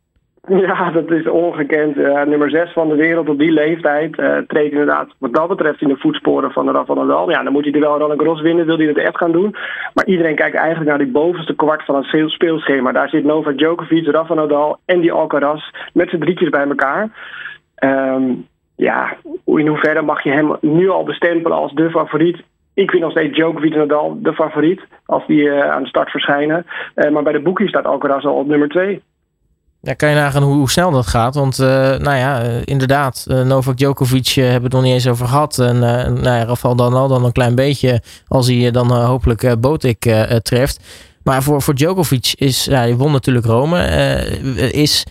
Ja, 0.67 0.91
dat 0.91 1.11
is 1.11 1.29
ongekend. 1.29 1.97
Uh, 1.97 2.23
nummer 2.23 2.51
6 2.51 2.73
van 2.73 2.89
de 2.89 2.95
wereld 2.95 3.29
op 3.29 3.39
die 3.39 3.51
leeftijd 3.51 4.19
uh, 4.19 4.37
treedt 4.47 4.73
inderdaad 4.73 5.09
wat 5.19 5.35
dat 5.35 5.49
betreft 5.49 5.81
in 5.81 5.89
de 5.89 5.97
voetsporen 5.97 6.51
van 6.51 6.71
Rafa 6.71 6.95
Nadal. 6.95 7.31
Ja, 7.31 7.43
dan 7.43 7.53
moet 7.53 7.65
hij 7.65 7.73
er 7.73 7.81
wel 7.81 7.99
Roland 7.99 8.21
Garros 8.21 8.41
winnen, 8.41 8.67
wil 8.67 8.77
hij 8.77 8.87
dat 8.87 8.97
echt 8.97 9.17
gaan 9.17 9.33
doen. 9.33 9.55
Maar 9.95 10.07
iedereen 10.07 10.35
kijkt 10.35 10.57
eigenlijk 10.57 10.89
naar 10.89 10.99
die 10.99 11.13
bovenste 11.13 11.55
kwart 11.55 11.85
van 11.85 11.97
het 11.97 12.31
speelschema. 12.31 12.93
Daar 12.93 13.09
zit 13.09 13.25
Novak 13.25 13.59
Djokovic, 13.59 14.07
Rafa 14.07 14.35
Nadal 14.35 14.79
en 14.85 15.01
die 15.01 15.13
Alcaraz 15.13 15.71
met 15.93 16.09
z'n 16.09 16.19
drietjes 16.19 16.49
bij 16.49 16.67
elkaar. 16.69 17.09
Um, 17.85 18.47
ja, 18.77 19.17
in 19.45 19.67
hoeverre 19.67 20.03
mag 20.03 20.23
je 20.23 20.31
hem 20.31 20.57
nu 20.61 20.89
al 20.89 21.05
bestempelen 21.05 21.57
als 21.57 21.73
de 21.73 21.91
favoriet? 21.91 22.43
Ik 22.75 22.91
vind 22.91 23.03
nog 23.03 23.11
steeds 23.11 23.35
Djokovic 23.35 23.73
en 23.73 23.79
Nadal 23.79 24.19
de 24.23 24.35
favoriet 24.35 24.81
als 25.07 25.27
die 25.27 25.43
uh, 25.43 25.61
aan 25.61 25.83
de 25.83 25.89
start 25.89 26.11
verschijnen. 26.11 26.67
maar 27.13 27.23
bij 27.23 27.33
de 27.33 27.41
boekjes 27.41 27.69
staat 27.69 27.85
Alcaraz 27.85 28.25
al 28.25 28.35
op 28.35 28.47
nummer 28.47 28.69
2. 28.69 29.03
Ja, 29.87 29.95
kan 29.95 30.09
je 30.09 30.15
nagaan 30.15 30.43
hoe, 30.43 30.55
hoe 30.55 30.71
snel 30.71 30.91
dat 30.91 31.07
gaat. 31.07 31.35
Want 31.35 31.59
uh, 31.59 31.67
nou 31.97 32.17
ja, 32.17 32.45
uh, 32.45 32.63
inderdaad, 32.65 33.27
uh, 33.29 33.43
Novak 33.43 33.77
Djokovic 33.77 34.27
hebben 34.27 34.57
we 34.57 34.63
het 34.65 34.73
nog 34.73 34.83
niet 34.83 34.93
eens 34.93 35.07
over 35.07 35.27
gehad. 35.27 35.59
En 35.59 35.79
nou 35.79 36.23
ja, 36.23 36.45
Rafael 36.45 36.77
dan 36.77 36.93
dan 37.09 37.25
een 37.25 37.33
klein 37.33 37.55
beetje 37.55 38.03
als 38.29 38.47
hij 38.47 38.71
dan 38.71 38.93
hopelijk 38.93 39.61
Botik 39.61 40.15
treft. 40.43 40.81
Maar 41.23 41.43
voor, 41.43 41.63
voor 41.63 41.75
Djokovic 41.75 42.33
is, 42.37 42.67
hij 42.67 42.97
won 42.97 43.13
natuurlijk 43.13 43.47
Rome, 43.47 43.85
is 44.71 45.05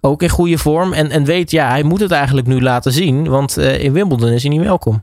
ook 0.00 0.22
in 0.22 0.28
goede 0.28 0.58
vorm. 0.58 0.92
En, 0.92 1.10
en 1.10 1.24
weet, 1.24 1.50
ja, 1.50 1.68
hij 1.68 1.82
moet 1.82 2.00
het 2.00 2.10
eigenlijk 2.10 2.46
nu 2.46 2.62
laten 2.62 2.92
zien. 2.92 3.28
Want 3.28 3.56
in 3.56 3.92
Wimbledon 3.92 4.28
is 4.28 4.42
hij 4.42 4.50
niet 4.50 4.62
welkom. 4.62 5.02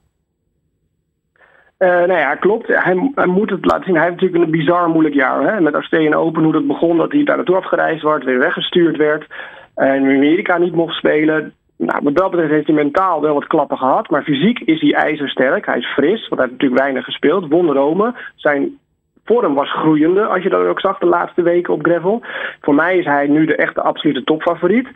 Uh, 1.80 1.90
nou 1.90 2.20
ja, 2.20 2.36
klopt. 2.36 2.68
Hij, 2.68 3.12
hij, 3.16 3.26
moet 3.26 3.50
het 3.50 3.66
laten 3.66 3.84
zien. 3.84 3.96
Hij 3.96 4.04
heeft 4.04 4.16
natuurlijk 4.16 4.44
een 4.44 4.58
bizar 4.60 4.90
moeilijk 4.90 5.16
jaar. 5.16 5.54
Hè? 5.54 5.62
Met 5.62 5.74
Australië 5.74 6.16
Open, 6.16 6.44
hoe 6.44 6.52
dat 6.52 6.68
begon, 6.68 6.98
dat 6.98 7.12
hij 7.12 7.24
daar 7.24 7.36
naartoe 7.36 7.56
afgereisd 7.56 8.02
wordt, 8.02 8.26
weer 8.26 8.40
weggestuurd 8.40 8.98
werd. 8.98 9.26
En 9.76 9.96
in 9.96 10.16
Amerika 10.16 10.58
niet 10.58 10.76
mocht 10.76 10.96
spelen. 10.96 11.54
Nou, 11.78 12.00
wat 12.04 12.16
dat 12.16 12.32
betreft 12.32 12.52
heeft 12.52 12.68
hij 12.68 12.76
mentaal 12.76 13.22
wel 13.22 13.34
wat 13.34 13.48
klappen 13.48 13.78
gehad. 13.78 14.10
Maar 14.10 14.24
fysiek 14.24 14.60
is 14.60 14.82
hij 14.82 14.94
ijzersterk. 14.94 15.66
Hij 15.66 15.78
is 15.78 15.94
fris, 15.94 16.28
want 16.28 16.42
hij 16.42 16.50
heeft 16.50 16.52
natuurlijk 16.52 16.82
weinig 16.82 17.06
gespeeld. 17.06 17.48
Won 17.50 17.72
Rome. 17.72 18.16
Zijn 18.36 18.78
vorm 19.26 19.54
was 19.54 19.72
groeiende, 19.72 20.26
als 20.26 20.44
je 20.44 20.50
dat 20.50 20.66
ook 20.66 20.80
zag 20.80 20.98
de 20.98 21.06
laatste 21.06 21.42
weken 21.42 21.74
op 21.74 21.86
gravel. 21.86 22.22
Voor 22.62 22.76
mij 22.76 22.98
is 22.98 23.06
hij 23.06 23.28
nu 23.28 23.46
de 23.46 23.56
echte 23.56 23.82
absolute 23.82 24.24
topfavoriet. 24.24 24.88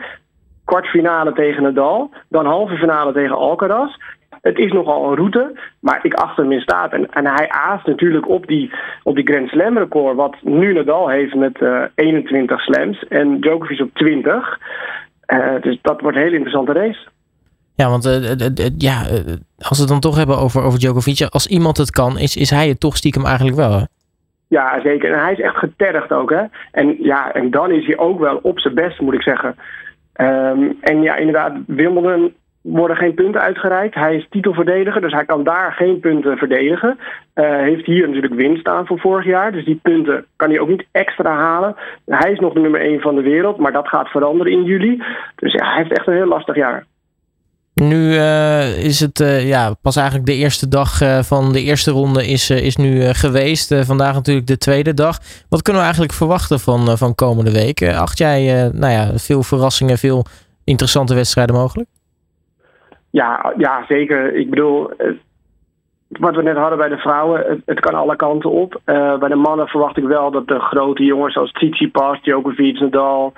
Kwartfinale 0.66 1.34
tegen 1.34 1.64
Nadal. 1.64 2.12
Dan 2.30 2.46
halve 2.46 2.76
finale 2.76 3.14
tegen 3.14 3.36
Alcaraz. 3.36 3.98
Het 4.42 4.58
is 4.58 4.72
nogal 4.72 5.10
een 5.10 5.16
route, 5.16 5.60
maar 5.80 6.00
ik 6.04 6.14
achter 6.14 6.44
hem 6.44 6.52
in 6.52 6.62
staat. 6.62 6.92
En, 6.92 7.12
en 7.12 7.26
hij 7.26 7.50
aast 7.50 7.88
natuurlijk 7.88 8.30
op 8.30 8.48
die, 8.48 8.74
op 9.04 9.16
die 9.16 9.28
Grand 9.28 9.50
Slam 9.50 9.78
record, 9.78 10.16
wat 10.16 10.36
nu 10.42 10.74
Nadal 10.74 11.10
heeft 11.10 11.36
met 11.36 11.60
uh, 11.62 11.84
21 11.96 12.62
slams 12.62 13.08
en 13.08 13.40
Djokovic 13.40 13.80
op 13.80 13.94
20. 13.94 14.60
Uh, 15.28 15.62
dus 15.62 15.80
dat 15.82 16.02
wordt 16.02 16.18
een 16.18 16.24
hele 16.24 16.36
interessante 16.36 16.74
race. 16.74 17.08
Ja, 17.76 17.90
want 17.90 18.06
uh, 18.06 18.14
ja, 18.78 19.00
als 19.58 19.78
we 19.78 19.84
het 19.84 19.88
dan 19.88 20.00
toch 20.00 20.18
hebben 20.18 20.38
over, 20.38 20.64
over 20.64 20.80
Djokovic, 20.80 21.28
als 21.30 21.48
iemand 21.48 21.78
het 21.78 21.92
kan, 21.92 22.18
is, 22.18 22.36
is 22.36 22.50
hij 22.50 22.68
het 22.68 22.80
toch 22.80 22.98
stiekem 22.98 23.26
eigenlijk 23.26 23.58
wel. 23.58 23.72
Hè? 23.72 23.84
Ja, 24.48 24.82
zeker. 24.82 25.14
En 25.14 25.20
hij 25.20 25.32
is 25.32 25.40
echt 25.40 25.56
getergd 25.58 26.12
ook. 26.12 26.30
Hè? 26.30 26.44
En 26.72 26.96
ja, 27.00 27.34
en 27.34 27.52
dan 27.52 27.72
is 27.72 27.86
hij 27.86 27.98
ook 27.98 28.20
wel 28.20 28.40
op 28.42 28.60
zijn 28.60 28.74
best, 28.74 29.02
moet 29.02 29.14
ik 29.14 29.22
zeggen. 29.22 29.56
Um, 30.16 30.78
en 30.82 31.02
ja, 31.02 31.16
inderdaad, 31.16 31.54
Wimbledon 31.68 32.34
worden 32.64 32.96
geen 32.98 33.14
punten 33.14 33.42
uitgereikt. 33.42 33.96
Hij 33.96 34.16
is 34.16 34.28
titelverdediger, 34.30 35.02
dus 35.02 35.12
hij 35.12 35.26
kan 35.26 35.44
daar 35.44 35.72
geen 35.72 36.00
punten 36.00 36.38
verdedigen. 36.38 37.00
Uh, 37.36 37.58
heeft 37.58 37.86
hier 37.86 38.08
natuurlijk 38.08 38.34
winst 38.34 38.60
staan 38.60 38.86
van 38.86 38.98
vorig 38.98 39.26
jaar. 39.26 39.52
Dus 39.52 39.66
die 39.66 39.80
punten 39.82 40.26
kan 40.36 40.50
hij 40.50 40.60
ook 40.60 40.68
niet 40.68 40.86
extra 40.92 41.36
halen. 41.36 41.76
Hij 42.06 42.32
is 42.32 42.40
nog 42.40 42.54
de 42.54 42.60
nummer 42.60 42.82
1 42.82 43.00
van 43.00 43.16
de 43.16 43.22
wereld, 43.22 43.58
maar 43.58 43.72
dat 43.72 43.88
gaat 43.88 44.08
veranderen 44.08 44.52
in 44.52 44.64
juli. 44.64 45.04
Dus 45.36 45.54
ja, 45.54 45.66
hij 45.66 45.78
heeft 45.78 45.98
echt 45.98 46.08
een 46.08 46.14
heel 46.14 46.28
lastig 46.28 46.56
jaar. 46.56 46.86
Nu 47.74 47.96
uh, 47.96 48.84
is 48.84 49.00
het 49.00 49.20
uh, 49.20 49.48
ja, 49.48 49.74
pas 49.82 49.96
eigenlijk 49.96 50.28
de 50.28 50.36
eerste 50.36 50.68
dag 50.68 50.98
van 51.26 51.52
de 51.52 51.62
eerste 51.62 51.92
ronde 51.92 52.28
is, 52.28 52.50
is 52.50 52.76
nu 52.76 53.02
geweest. 53.14 53.76
vandaag 53.86 54.14
natuurlijk 54.14 54.48
de 54.48 54.58
tweede 54.58 54.94
dag. 54.94 55.20
Wat 55.50 55.62
kunnen 55.62 55.82
we 55.82 55.88
eigenlijk 55.88 56.18
verwachten 56.18 56.60
van, 56.60 56.98
van 56.98 57.16
komende 57.16 57.52
week? 57.52 57.84
acht 57.84 58.18
jij 58.18 58.70
nou 58.74 58.92
ja, 58.92 59.12
veel 59.16 59.44
verrassingen, 59.44 59.98
veel 59.98 60.26
interessante 60.64 61.16
wedstrijden 61.16 61.56
mogelijk? 61.56 61.90
Ja, 63.14 63.54
ja 63.58 63.86
zeker. 63.88 64.36
Ik 64.36 64.50
bedoel, 64.50 64.92
wat 66.08 66.36
we 66.36 66.42
net 66.42 66.58
hadden 66.58 66.78
bij 66.78 66.90
de 66.90 66.98
vrouwen, 66.98 67.62
het, 67.66 67.80
kan 67.80 67.94
alle 67.94 68.16
kanten 68.16 68.50
op. 68.50 68.82
bij 69.20 69.30
de 69.30 69.36
mannen 69.36 69.68
verwacht 69.68 69.98
ik 69.98 70.04
wel 70.04 70.32
dat 70.32 70.48
de 70.48 70.60
grote 70.60 71.04
jongens 71.04 71.34
zoals 71.34 71.52
Tsitsipas, 71.52 72.22
Djokovic, 72.22 72.80
Nadal... 72.80 73.34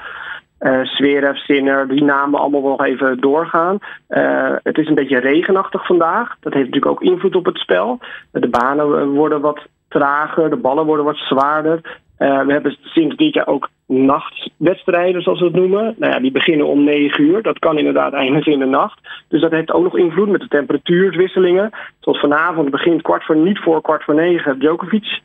Uh, 0.59 0.83
Zverev, 0.83 1.35
Sinner, 1.37 1.87
die 1.87 2.03
namen 2.03 2.39
allemaal 2.39 2.61
nog 2.61 2.83
even 2.83 3.19
doorgaan. 3.19 3.77
Uh, 4.09 4.55
het 4.63 4.77
is 4.77 4.87
een 4.87 4.95
beetje 4.95 5.19
regenachtig 5.19 5.85
vandaag. 5.85 6.35
Dat 6.39 6.53
heeft 6.53 6.65
natuurlijk 6.65 6.91
ook 6.91 7.01
invloed 7.01 7.35
op 7.35 7.45
het 7.45 7.57
spel. 7.57 7.99
De 8.31 8.49
banen 8.49 9.09
worden 9.09 9.41
wat 9.41 9.59
trager, 9.87 10.49
de 10.49 10.55
ballen 10.55 10.85
worden 10.85 11.05
wat 11.05 11.15
zwaarder. 11.15 12.01
We 12.17 12.45
hebben 12.47 12.77
sinds 12.81 13.15
dit 13.15 13.33
jaar 13.33 13.47
ook 13.47 13.69
nachtwedstrijden, 13.87 15.21
zoals 15.21 15.39
we 15.39 15.45
het 15.45 15.55
noemen. 15.55 15.95
Nou 15.97 16.13
ja, 16.13 16.19
die 16.19 16.31
beginnen 16.31 16.67
om 16.67 16.83
9 16.83 17.23
uur. 17.23 17.41
Dat 17.41 17.59
kan 17.59 17.77
inderdaad 17.77 18.13
eindigen 18.13 18.51
in 18.51 18.59
de 18.59 18.65
nacht. 18.65 18.99
Dus 19.27 19.41
dat 19.41 19.51
heeft 19.51 19.71
ook 19.71 19.83
nog 19.83 19.97
invloed 19.97 20.29
met 20.29 20.41
de 20.41 20.47
temperatuurwisselingen. 20.47 21.69
Zoals 21.99 22.19
vanavond 22.19 22.71
begint 22.71 23.01
kwart 23.01 23.23
voor, 23.23 23.37
niet 23.37 23.59
voor 23.59 23.81
kwart 23.81 24.03
voor 24.03 24.15
negen 24.15 24.59
Djokovic. 24.59 25.21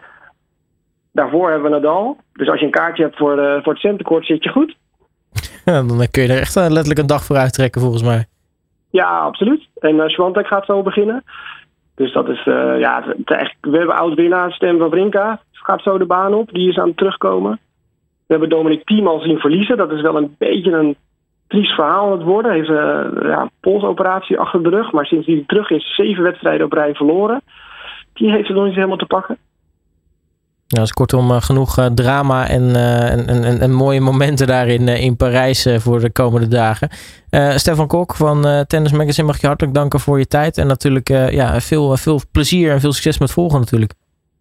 Daarvoor 1.12 1.50
hebben 1.50 1.70
we 1.70 1.76
Nadal. 1.76 2.16
Dus 2.32 2.48
als 2.48 2.60
je 2.60 2.66
een 2.66 2.72
kaartje 2.72 3.02
hebt 3.02 3.16
voor, 3.16 3.38
uh, 3.38 3.62
voor 3.62 3.72
het 3.72 3.82
centenkort, 3.82 4.26
zit 4.26 4.44
je 4.44 4.50
goed. 4.50 4.76
dan 5.64 6.06
kun 6.10 6.22
je 6.22 6.32
er 6.32 6.40
echt 6.40 6.54
letterlijk 6.54 6.98
een 6.98 7.06
dag 7.06 7.24
voor 7.24 7.36
uittrekken, 7.36 7.80
volgens 7.80 8.02
mij. 8.02 8.24
Ja, 8.90 9.18
absoluut. 9.18 9.68
En 9.78 9.94
uh, 9.94 10.30
gaat 10.32 10.64
zo 10.64 10.82
beginnen. 10.82 11.24
Dus 11.94 12.12
dat 12.12 12.28
is, 12.28 12.46
uh, 12.46 12.78
ja, 12.78 13.04
echt, 13.24 13.54
we 13.60 13.76
hebben 13.76 13.96
oud-winnaar 13.96 14.52
Stem 14.52 14.78
Wawrinka. 14.78 15.40
Gaat 15.52 15.82
zo 15.82 15.98
de 15.98 16.06
baan 16.06 16.34
op, 16.34 16.52
die 16.52 16.68
is 16.68 16.78
aan 16.78 16.88
het 16.88 16.96
terugkomen. 16.96 17.60
We 18.30 18.36
hebben 18.36 18.56
Dominic 18.56 18.84
Thiem 18.84 19.06
al 19.06 19.20
zien 19.20 19.38
verliezen. 19.38 19.76
Dat 19.76 19.92
is 19.92 20.00
wel 20.00 20.16
een 20.16 20.34
beetje 20.38 20.72
een 20.72 20.96
triest 21.46 21.74
verhaal 21.74 22.06
aan 22.06 22.12
het 22.12 22.22
worden. 22.22 22.50
Hij 22.50 22.60
heeft 22.60 22.70
ja, 23.22 23.40
een 23.40 23.50
polsoperatie 23.60 24.38
achter 24.38 24.62
de 24.62 24.68
rug. 24.68 24.92
Maar 24.92 25.06
sinds 25.06 25.26
hij 25.26 25.44
terug 25.46 25.70
is, 25.70 25.94
zeven 25.96 26.22
wedstrijden 26.22 26.66
op 26.66 26.72
rij 26.72 26.94
verloren. 26.94 27.42
Die 28.12 28.30
heeft 28.30 28.48
het 28.48 28.56
nog 28.56 28.66
niet 28.66 28.74
helemaal 28.74 28.96
te 28.96 29.06
pakken. 29.06 29.38
Nou, 30.68 30.84
is 30.84 30.92
kortom 30.92 31.30
uh, 31.30 31.40
genoeg 31.40 31.78
uh, 31.78 31.86
drama 31.86 32.48
en, 32.48 32.76
en, 32.76 33.26
en, 33.26 33.60
en, 33.60 33.72
mooie 33.72 34.00
momenten 34.00 34.46
daarin 34.46 34.88
in 34.88 35.16
Parijs 35.16 35.68
voor 35.78 36.00
de 36.00 36.12
komende 36.12 36.48
dagen. 36.48 36.88
Stefan 37.54 37.86
Kok 37.86 38.14
van 38.14 38.64
Tennis 38.66 38.92
Magazine 38.92 39.26
mag 39.26 39.40
je 39.40 39.46
hartelijk 39.46 39.74
danken 39.74 40.00
voor 40.00 40.18
je 40.18 40.26
tijd. 40.26 40.58
En 40.58 40.66
natuurlijk 40.66 41.08
ja, 41.08 41.60
veel, 41.60 41.96
veel 41.96 42.20
plezier 42.32 42.72
en 42.72 42.80
veel 42.80 42.92
succes 42.92 43.18
met 43.18 43.32
volgen 43.32 43.60
natuurlijk. 43.60 43.92